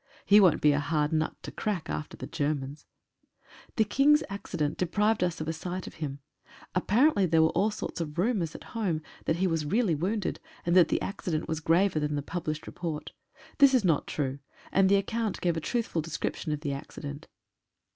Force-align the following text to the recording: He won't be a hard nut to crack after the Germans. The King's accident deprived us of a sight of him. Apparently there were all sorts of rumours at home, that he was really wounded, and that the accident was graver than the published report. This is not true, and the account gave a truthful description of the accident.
He 0.25 0.39
won't 0.39 0.61
be 0.61 0.71
a 0.71 0.79
hard 0.79 1.13
nut 1.13 1.35
to 1.43 1.51
crack 1.51 1.87
after 1.87 2.17
the 2.17 2.25
Germans. 2.25 2.87
The 3.75 3.83
King's 3.83 4.23
accident 4.31 4.79
deprived 4.79 5.23
us 5.23 5.39
of 5.39 5.47
a 5.47 5.53
sight 5.53 5.85
of 5.85 5.93
him. 6.01 6.21
Apparently 6.73 7.27
there 7.27 7.43
were 7.43 7.49
all 7.51 7.69
sorts 7.69 8.01
of 8.01 8.17
rumours 8.17 8.55
at 8.55 8.63
home, 8.73 9.03
that 9.25 9.35
he 9.35 9.45
was 9.45 9.63
really 9.63 9.93
wounded, 9.93 10.39
and 10.65 10.75
that 10.75 10.87
the 10.87 10.99
accident 11.03 11.47
was 11.47 11.59
graver 11.59 11.99
than 11.99 12.15
the 12.15 12.23
published 12.23 12.65
report. 12.65 13.11
This 13.59 13.75
is 13.75 13.85
not 13.85 14.07
true, 14.07 14.39
and 14.71 14.89
the 14.89 14.95
account 14.95 15.39
gave 15.39 15.55
a 15.55 15.59
truthful 15.61 16.01
description 16.01 16.51
of 16.51 16.61
the 16.61 16.73
accident. 16.73 17.27